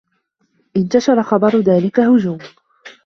انتشر 0.75 1.21
خبر 1.23 1.59
ذلك 1.59 1.99
هجوم. 1.99 2.39